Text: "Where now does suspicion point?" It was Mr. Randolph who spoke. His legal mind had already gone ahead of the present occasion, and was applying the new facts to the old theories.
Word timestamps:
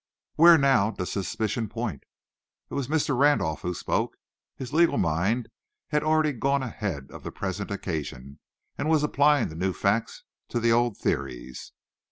"Where 0.33 0.57
now 0.57 0.89
does 0.89 1.11
suspicion 1.11 1.69
point?" 1.69 2.05
It 2.71 2.73
was 2.73 2.87
Mr. 2.87 3.15
Randolph 3.15 3.61
who 3.61 3.75
spoke. 3.75 4.17
His 4.55 4.73
legal 4.73 4.97
mind 4.97 5.47
had 5.89 6.01
already 6.01 6.31
gone 6.31 6.63
ahead 6.63 7.11
of 7.11 7.21
the 7.21 7.31
present 7.31 7.69
occasion, 7.69 8.39
and 8.79 8.89
was 8.89 9.03
applying 9.03 9.49
the 9.49 9.55
new 9.55 9.73
facts 9.73 10.23
to 10.49 10.59
the 10.59 10.71
old 10.71 10.97
theories. 10.97 11.73